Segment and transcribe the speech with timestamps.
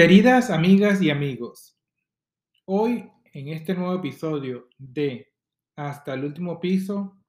[0.00, 1.78] Queridas amigas y amigos,
[2.64, 5.30] hoy en este nuevo episodio de
[5.76, 7.20] Hasta el último piso,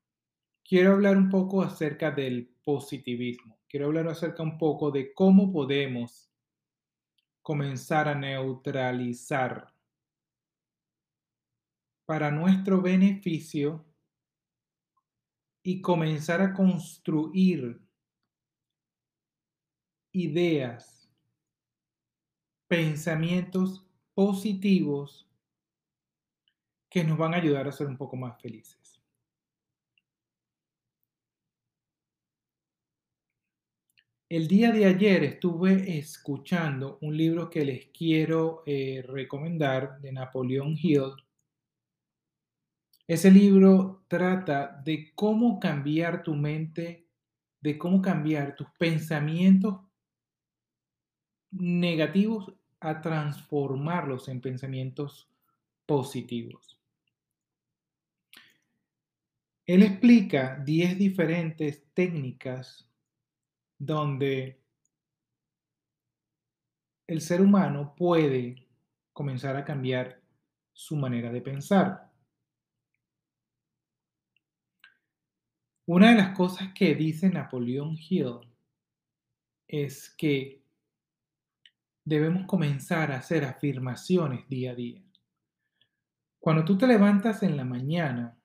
[0.64, 3.60] quiero hablar un poco acerca del positivismo.
[3.68, 6.32] Quiero hablar acerca un poco de cómo podemos
[7.42, 9.68] comenzar a neutralizar
[12.06, 13.86] para nuestro beneficio
[15.62, 17.82] y comenzar a construir
[20.14, 21.01] ideas,
[22.72, 25.30] pensamientos positivos
[26.90, 29.04] que nos van a ayudar a ser un poco más felices.
[34.30, 40.78] El día de ayer estuve escuchando un libro que les quiero eh, recomendar de Napoleón
[40.82, 41.12] Hill.
[43.06, 47.10] Ese libro trata de cómo cambiar tu mente,
[47.60, 49.82] de cómo cambiar tus pensamientos
[51.52, 55.30] negativos a transformarlos en pensamientos
[55.86, 56.80] positivos.
[59.66, 62.90] Él explica 10 diferentes técnicas
[63.78, 64.60] donde
[67.08, 68.68] el ser humano puede
[69.14, 70.20] comenzar a cambiar
[70.74, 72.12] su manera de pensar.
[75.86, 78.40] Una de las cosas que dice Napoleón Hill
[79.68, 80.61] es que
[82.04, 85.02] debemos comenzar a hacer afirmaciones día a día.
[86.40, 88.38] Cuando tú te levantas en la mañana,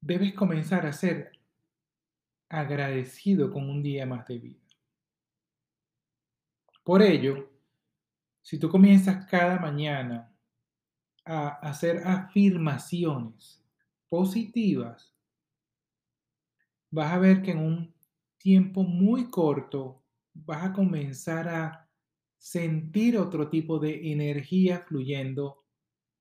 [0.00, 1.32] debes comenzar a ser
[2.48, 4.60] agradecido con un día más de vida.
[6.82, 7.48] Por ello,
[8.42, 10.34] si tú comienzas cada mañana
[11.24, 13.62] a hacer afirmaciones
[14.08, 15.14] positivas,
[16.90, 17.94] vas a ver que en un
[18.38, 19.99] tiempo muy corto
[20.34, 21.88] vas a comenzar a
[22.38, 25.64] sentir otro tipo de energía fluyendo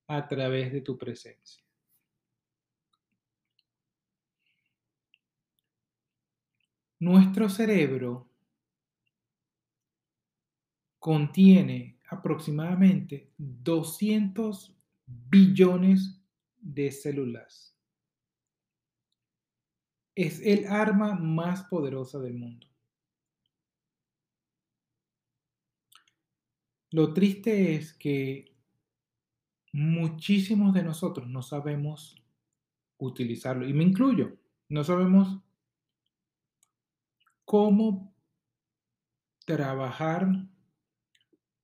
[0.07, 1.63] a través de tu presencia.
[6.99, 8.27] Nuestro cerebro
[10.99, 16.21] contiene aproximadamente 200 billones
[16.57, 17.77] de células.
[20.13, 22.69] Es el arma más poderosa del mundo.
[26.91, 28.51] Lo triste es que
[29.73, 32.16] muchísimos de nosotros no sabemos
[32.97, 34.38] utilizarlo, y me incluyo,
[34.69, 35.39] no sabemos
[37.45, 38.13] cómo
[39.45, 40.27] trabajar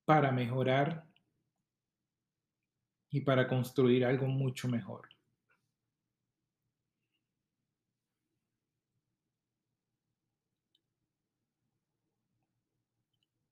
[0.05, 1.07] para mejorar
[3.09, 5.14] y para construir algo mucho mejor.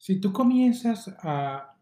[0.03, 1.77] Si tú comienzas a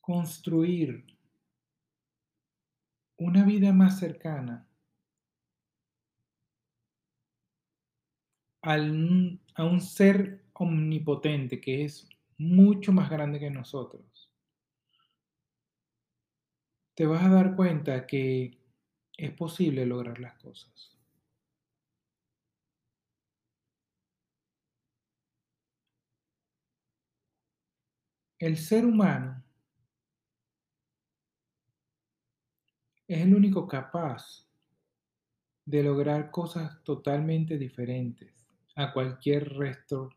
[0.00, 1.06] construir
[3.16, 4.66] una vida más cercana
[8.62, 14.28] a un ser omnipotente que es mucho más grande que nosotros,
[16.96, 18.58] te vas a dar cuenta que
[19.16, 20.93] es posible lograr las cosas.
[28.44, 29.42] El ser humano
[33.08, 34.46] es el único capaz
[35.64, 38.46] de lograr cosas totalmente diferentes
[38.76, 40.10] a cualquier resto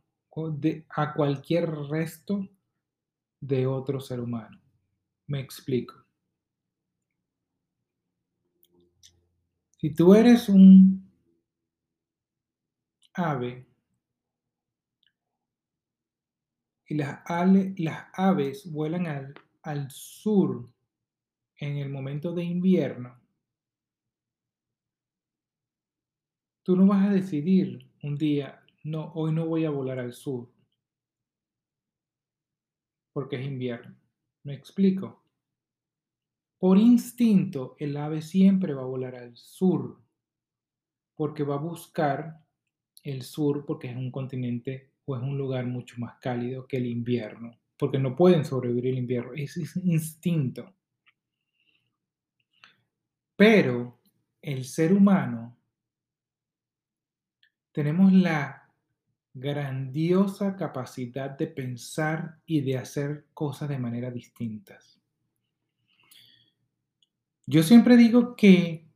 [0.51, 2.49] de, a cualquier resto
[3.39, 4.59] de otro ser humano.
[5.27, 5.95] Me explico.
[9.77, 11.09] Si tú eres un
[13.13, 13.65] ave
[16.87, 17.19] y las,
[18.13, 19.33] aves vuelan al,
[19.63, 20.69] al sur
[21.57, 23.19] en el momento de invierno,
[26.63, 30.50] tú no vas a decidir un día, no, hoy no voy a volar al sur,
[33.12, 33.95] porque es invierno.
[34.44, 35.23] ¿Me explico?
[36.57, 40.01] Por instinto, el ave siempre va a volar al sur,
[41.15, 42.45] porque va a buscar
[43.03, 46.86] el sur, porque es un continente o es un lugar mucho más cálido que el
[46.86, 50.75] invierno, porque no pueden sobrevivir el invierno, es, es instinto.
[53.38, 54.01] Pero
[54.42, 55.57] el ser humano
[57.71, 58.69] tenemos la
[59.33, 65.00] grandiosa capacidad de pensar y de hacer cosas de manera distintas.
[67.45, 68.89] Yo siempre digo que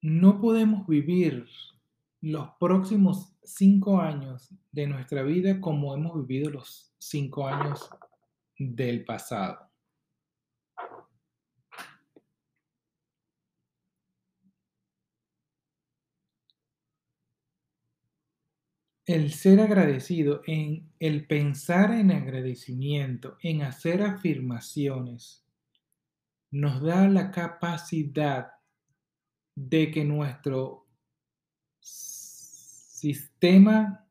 [0.00, 1.46] no podemos vivir
[2.22, 7.90] los próximos cinco años de nuestra vida como hemos vivido los cinco años
[8.56, 9.68] del pasado.
[19.04, 25.44] El ser agradecido, en el pensar en agradecimiento, en hacer afirmaciones,
[26.52, 28.52] nos da la capacidad
[29.56, 30.86] de que nuestro
[33.02, 34.06] sistema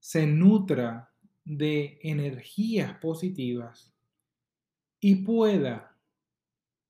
[0.00, 1.14] se nutra
[1.44, 3.94] de energías positivas
[4.98, 5.96] y pueda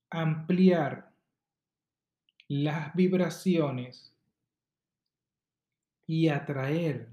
[0.09, 1.13] ampliar
[2.49, 4.17] las vibraciones
[6.07, 7.11] y atraer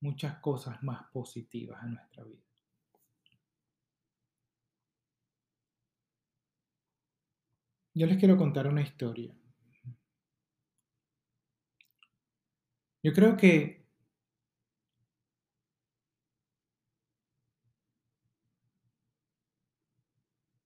[0.00, 2.42] muchas cosas más positivas a nuestra vida.
[7.94, 9.32] Yo les quiero contar una historia.
[13.02, 13.82] Yo creo que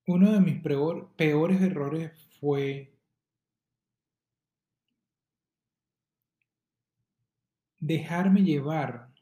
[0.07, 2.93] uno de mis peores errores fue
[7.81, 9.13] dejarme llevar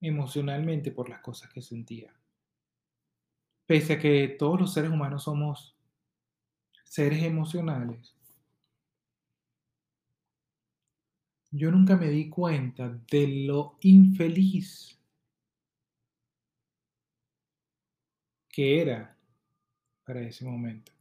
[0.00, 2.14] emocionalmente por las cosas que sentía.
[3.66, 5.76] Pese a que todos los seres humanos somos
[6.84, 8.16] seres emocionales,
[11.50, 14.98] yo nunca me di cuenta de lo infeliz
[18.48, 19.16] que era
[20.04, 20.92] para ese momento.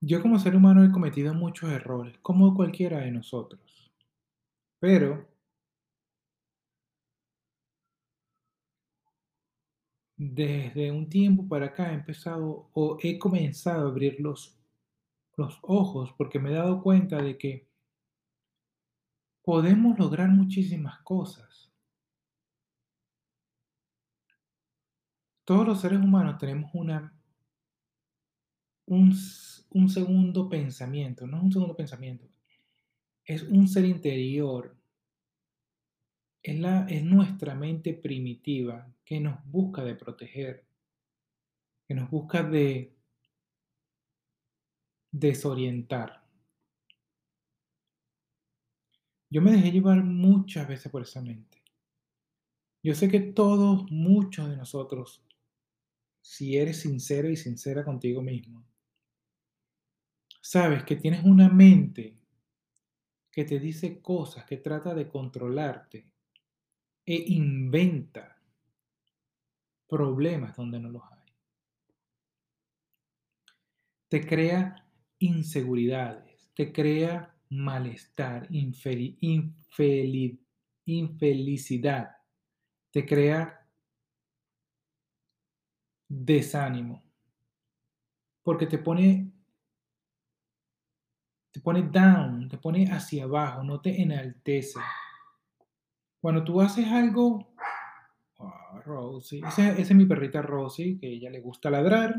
[0.00, 3.92] Yo como ser humano he cometido muchos errores, como cualquiera de nosotros.
[4.80, 5.28] Pero
[10.18, 14.58] desde un tiempo para acá he empezado o he comenzado a abrir los,
[15.36, 17.68] los ojos porque me he dado cuenta de que
[19.42, 21.72] podemos lograr muchísimas cosas.
[25.44, 27.16] Todos los seres humanos tenemos una,
[28.86, 29.14] un,
[29.70, 32.28] un segundo pensamiento, no es un segundo pensamiento,
[33.24, 34.77] es un ser interior
[36.42, 40.64] es, la, es nuestra mente primitiva que nos busca de proteger,
[41.86, 42.94] que nos busca de
[45.10, 46.22] desorientar.
[49.30, 51.62] Yo me dejé llevar muchas veces por esa mente.
[52.82, 55.22] Yo sé que todos, muchos de nosotros,
[56.22, 58.64] si eres sincero y sincera contigo mismo,
[60.40, 62.16] sabes que tienes una mente
[63.30, 66.10] que te dice cosas, que trata de controlarte,
[67.10, 68.36] e inventa
[69.88, 71.32] problemas donde no los hay.
[74.08, 74.86] Te crea
[75.18, 78.46] inseguridades, te crea malestar,
[80.84, 82.10] infelicidad,
[82.90, 83.66] te crea
[86.08, 87.02] desánimo,
[88.42, 89.32] porque te pone
[91.50, 94.78] te pone down, te pone hacia abajo, no te enaltece.
[96.20, 97.54] Cuando tú haces algo,
[98.38, 102.14] oh, Rosie, esa, es mi perrita Rosie, que ella le gusta ladrar,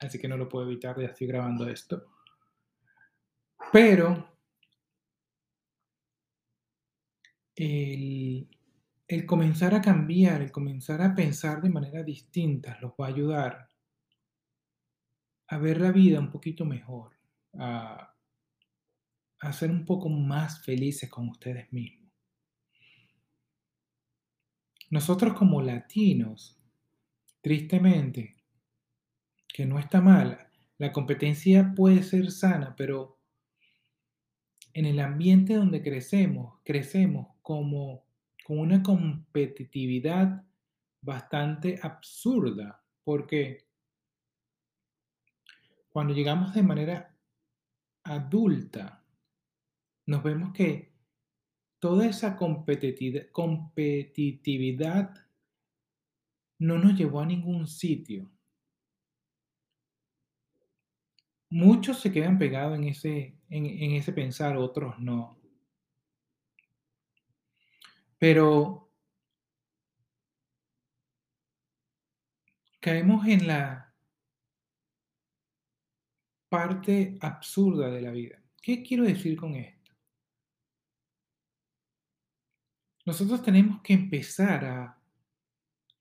[0.00, 2.04] así que no lo puedo evitar, ya estoy grabando esto.
[3.72, 4.36] Pero
[7.54, 8.48] el,
[9.06, 13.68] el comenzar a cambiar, el comenzar a pensar de manera distinta, los va a ayudar
[15.48, 17.12] a ver la vida un poquito mejor,
[17.58, 18.14] a,
[19.40, 22.07] a ser un poco más felices con ustedes mismos.
[24.90, 26.58] Nosotros como latinos,
[27.40, 28.36] tristemente,
[29.46, 33.18] que no está mala, la competencia puede ser sana, pero
[34.72, 38.04] en el ambiente donde crecemos, crecemos como
[38.44, 40.44] con una competitividad
[41.00, 43.66] bastante absurda, porque
[45.90, 47.16] cuando llegamos de manera
[48.04, 49.04] adulta,
[50.06, 50.92] nos vemos que
[51.78, 55.14] toda esa competitividad,
[56.58, 58.30] no nos llevó a ningún sitio.
[61.50, 65.38] Muchos se quedan pegados en ese, en, ese pensar, otros no.
[68.18, 68.90] Pero
[72.80, 73.94] caemos en la
[76.48, 78.42] parte absurda de la vida.
[78.60, 79.77] ¿Qué quiero decir con esto?
[83.08, 84.98] Nosotros tenemos que empezar a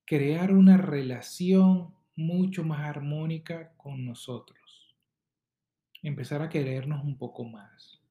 [0.03, 4.93] crear una relación mucho más armónica con nosotros.
[6.03, 8.01] Empezar a querernos un poco más.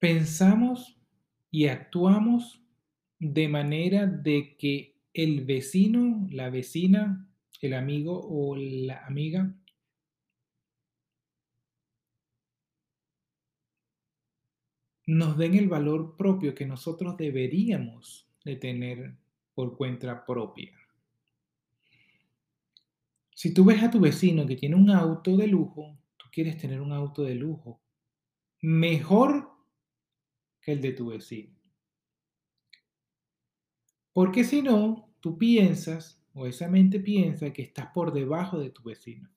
[0.00, 0.98] Pensamos
[1.52, 2.60] y actuamos
[3.20, 7.28] de manera de que el vecino, la vecina,
[7.60, 9.54] el amigo o la amiga
[15.06, 19.16] nos den el valor propio que nosotros deberíamos de tener
[19.54, 20.72] por cuenta propia.
[23.34, 26.80] Si tú ves a tu vecino que tiene un auto de lujo, tú quieres tener
[26.80, 27.80] un auto de lujo
[28.62, 29.50] mejor
[30.60, 31.54] que el de tu vecino.
[34.12, 38.82] Porque si no, tú piensas, o esa mente piensa que estás por debajo de tu
[38.82, 39.28] vecino.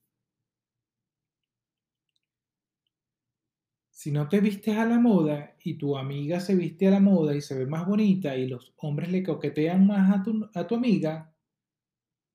[4.00, 7.36] Si no te vistes a la moda y tu amiga se viste a la moda
[7.36, 10.74] y se ve más bonita y los hombres le coquetean más a tu, a tu
[10.74, 11.30] amiga,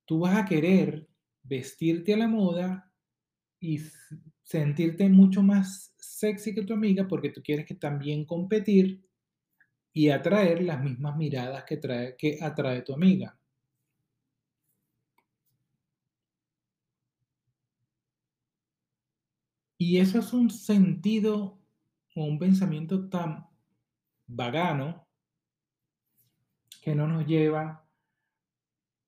[0.06, 1.08] tú vas a querer
[1.42, 2.94] vestirte a la moda
[3.60, 3.80] y
[4.44, 9.04] sentirte mucho más sexy que tu amiga porque tú quieres que también competir
[9.92, 13.40] y atraer las mismas miradas que, trae, que atrae tu amiga.
[19.78, 21.60] Y eso es un sentido
[22.16, 23.48] o un pensamiento tan
[24.28, 25.06] vagano
[26.82, 27.86] que no nos lleva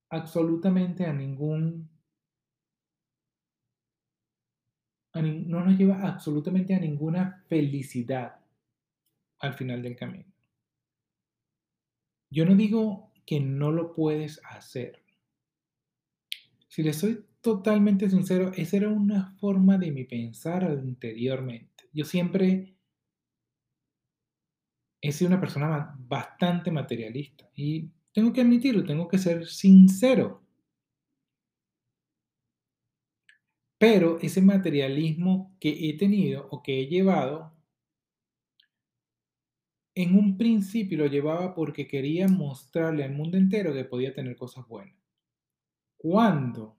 [0.10, 1.90] absolutamente a ningún
[5.22, 8.40] no nos lleva absolutamente a ninguna felicidad
[9.40, 10.32] al final del camino.
[12.30, 15.04] Yo no digo que no lo puedes hacer.
[16.68, 21.86] Si le soy totalmente sincero, esa era una forma de mi pensar anteriormente.
[21.94, 22.75] Yo siempre
[25.01, 30.44] he sido una persona bastante materialista y tengo que admitirlo, tengo que ser sincero.
[33.77, 37.56] Pero ese materialismo que he tenido o que he llevado,
[39.96, 44.68] en un principio lo llevaba porque quería mostrarle al mundo entero que podía tener cosas
[44.68, 44.98] buenas.
[45.96, 46.77] Cuando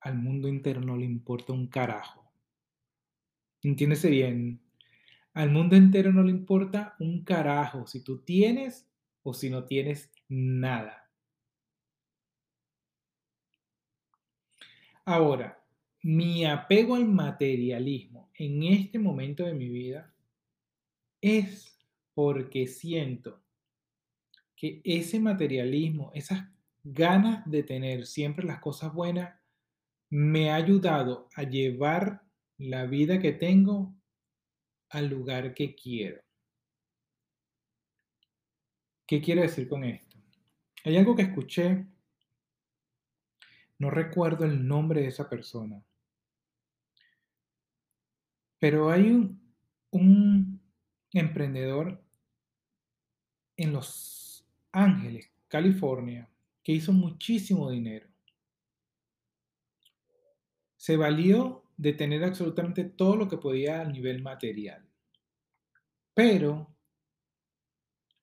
[0.00, 2.24] al mundo entero no le importa un carajo.
[3.62, 4.60] Entiéndese bien.
[5.34, 8.88] Al mundo entero no le importa un carajo si tú tienes
[9.22, 11.10] o si no tienes nada.
[15.04, 15.62] Ahora,
[16.02, 20.12] mi apego al materialismo en este momento de mi vida
[21.20, 21.78] es
[22.14, 23.42] porque siento
[24.54, 26.48] que ese materialismo, esas
[26.82, 29.34] ganas de tener siempre las cosas buenas,
[30.10, 32.22] me ha ayudado a llevar
[32.58, 33.94] la vida que tengo
[34.90, 36.22] al lugar que quiero.
[39.06, 40.16] ¿Qué quiero decir con esto?
[40.84, 41.86] Hay algo que escuché,
[43.78, 45.84] no recuerdo el nombre de esa persona,
[48.58, 49.10] pero hay
[49.90, 50.60] un,
[51.12, 52.02] emprendedor
[53.56, 56.28] en Los Ángeles, California,
[56.62, 58.06] que hizo muchísimo dinero.
[60.86, 64.88] Se valió de tener absolutamente todo lo que podía a nivel material.
[66.14, 66.76] Pero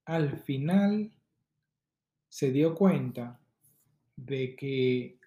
[0.06, 1.12] al final
[2.30, 3.38] se dio cuenta
[4.16, 5.20] de que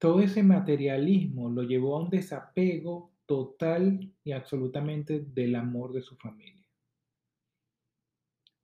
[0.00, 6.16] todo ese materialismo lo llevó a un desapego total y absolutamente del amor de su
[6.16, 6.66] familia.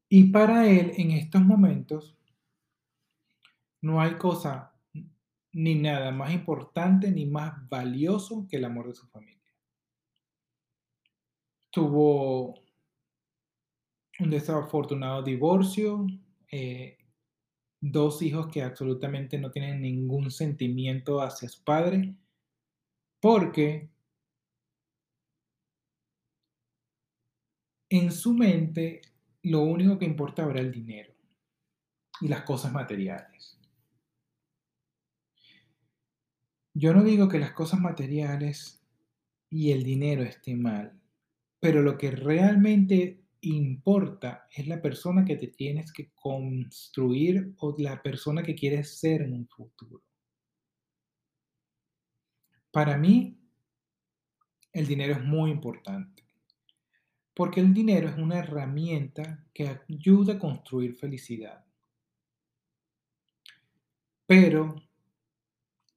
[0.09, 2.17] Y para él, en estos momentos,
[3.81, 4.72] no hay cosa
[5.53, 9.41] ni nada más importante ni más valioso que el amor de su familia.
[11.71, 12.55] Tuvo
[14.19, 16.07] un desafortunado divorcio,
[16.51, 16.99] eh,
[17.81, 22.15] dos hijos que absolutamente no tienen ningún sentimiento hacia su padre,
[23.21, 23.91] porque
[27.91, 29.03] en su mente
[29.43, 31.13] lo único que importaba era el dinero
[32.21, 33.62] y las cosas materiales.
[36.75, 38.83] Yo no digo que las cosas materiales
[39.51, 40.99] y el dinero estén mal,
[41.61, 48.03] pero lo que realmente importa es la persona que te tienes que construir o la
[48.03, 50.03] persona que quieres ser en un futuro.
[52.71, 53.39] Para mí,
[54.73, 56.25] el dinero es muy importante.
[57.35, 61.65] Porque el dinero es una herramienta que ayuda a construir felicidad.
[64.27, 64.77] Pero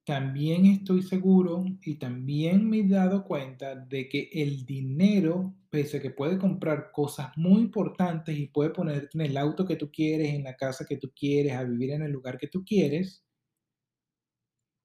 [0.06, 6.00] también estoy seguro y también me he dado cuenta de que el dinero, pese a
[6.00, 10.32] que puede comprar cosas muy importantes y puede ponerte en el auto que tú quieres,
[10.32, 13.24] en la casa que tú quieres, a vivir en el lugar que tú quieres,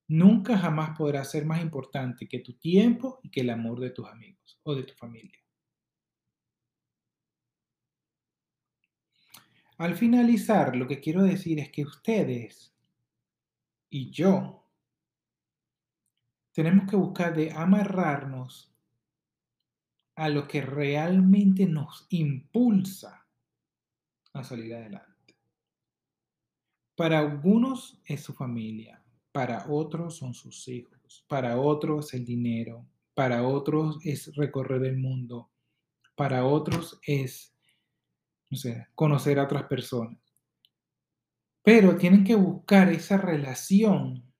[0.07, 4.07] nunca jamás podrá ser más importante que tu tiempo y que el amor de tus
[4.07, 5.37] amigos o de tu familia.
[9.77, 12.73] Al finalizar, lo que quiero decir es que ustedes
[13.87, 14.60] y yo
[16.53, 18.73] tenemos que buscar de amarrarnos
[20.15, 23.25] a lo que realmente nos impulsa
[24.33, 25.37] a salir adelante.
[26.95, 33.43] Para algunos es su familia, para otros son sus hijos, para otros el dinero, para
[33.43, 35.51] otros es recorrer el mundo,
[36.15, 37.55] para otros es,
[38.95, 40.19] conocer a otras personas.
[41.63, 44.30] Pero tienen que buscar esa relación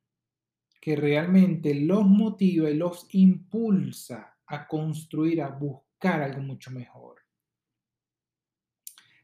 [0.82, 7.22] que realmente los motiva y los impulsa a construir, a buscar algo mucho mejor,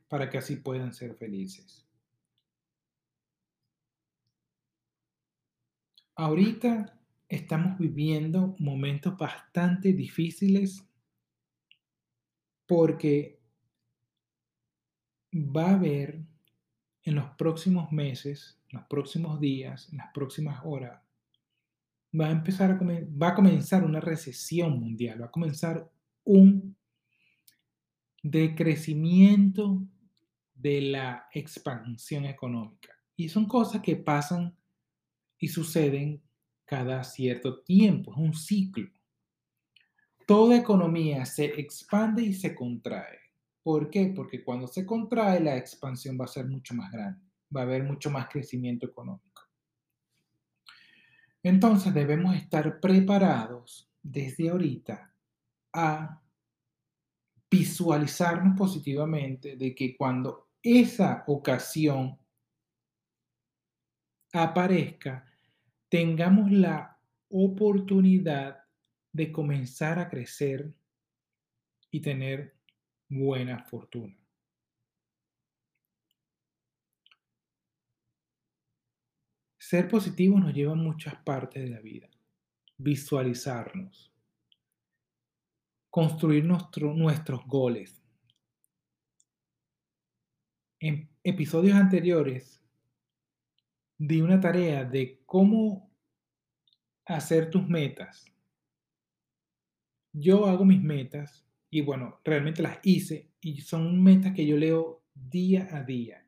[0.07, 1.83] para que así puedan ser felices.
[6.15, 10.87] Ahorita estamos viviendo momentos bastante difíciles
[12.67, 13.41] porque
[15.33, 16.21] va a haber
[17.01, 21.06] en los próximos meses, en los próximos días, en las próximas horas,
[22.13, 25.89] va a empezar a va a comenzar una recesión mundial, va a comenzar
[26.23, 26.75] un
[28.23, 29.81] decrecimiento
[30.53, 32.93] de la expansión económica.
[33.15, 34.55] Y son cosas que pasan
[35.39, 36.21] y suceden
[36.65, 38.89] cada cierto tiempo, es un ciclo.
[40.25, 43.19] Toda economía se expande y se contrae.
[43.63, 44.11] ¿Por qué?
[44.13, 47.21] Porque cuando se contrae la expansión va a ser mucho más grande,
[47.55, 49.46] va a haber mucho más crecimiento económico.
[51.47, 55.13] Entonces debemos estar preparados desde ahorita
[55.71, 56.21] a
[57.49, 62.19] visualizarnos positivamente de que cuando esa ocasión
[64.33, 65.25] aparezca,
[65.87, 68.57] tengamos la oportunidad
[69.13, 70.73] de comenzar a crecer
[71.89, 72.57] y tener
[73.07, 74.17] buena fortuna.
[79.69, 82.09] Ser positivo nos lleva a muchas partes de la vida.
[82.77, 84.13] Visualizarnos.
[85.89, 88.01] Construir nuestros goles.
[90.79, 92.63] En episodios anteriores
[93.97, 95.91] di una tarea de cómo
[97.03, 98.23] hacer tus metas.
[100.13, 105.03] Yo hago mis metas y bueno, realmente las hice y son metas que yo leo
[105.13, 106.25] día a día.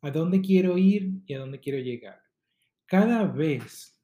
[0.00, 2.19] A dónde quiero ir y a dónde quiero llegar
[2.90, 3.96] cada vez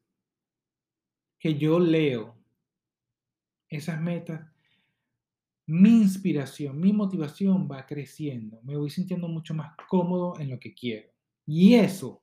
[1.41, 2.37] que yo leo
[3.69, 4.49] esas metas,
[5.67, 8.63] mi inspiración, mi motivación va creciendo.
[8.63, 11.11] Me voy sintiendo mucho más cómodo en lo que quiero.
[11.45, 12.23] Y eso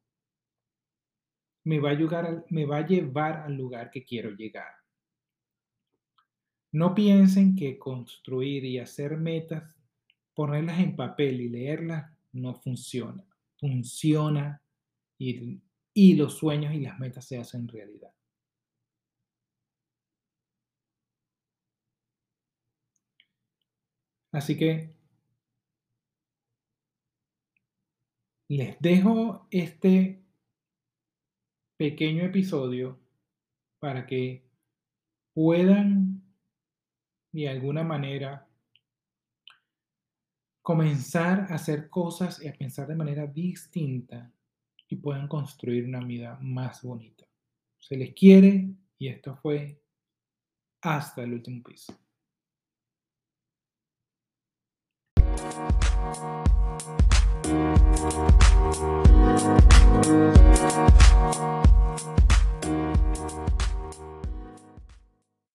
[1.66, 4.72] me va a, me va a llevar al lugar que quiero llegar.
[6.72, 9.78] No piensen que construir y hacer metas,
[10.34, 13.22] ponerlas en papel y leerlas, no funciona.
[13.60, 14.62] Funciona
[15.18, 15.62] y
[15.94, 18.14] y los sueños y las metas se hacen realidad.
[24.32, 24.96] Así que
[28.48, 30.24] les dejo este
[31.78, 33.00] pequeño episodio
[33.80, 34.44] para que
[35.34, 36.24] puedan
[37.32, 38.48] de alguna manera
[40.64, 44.33] comenzar a hacer cosas y a pensar de manera distinta
[44.94, 47.26] y puedan construir una vida más bonita.
[47.80, 49.82] Se les quiere y esto fue
[50.82, 51.98] hasta el último piso.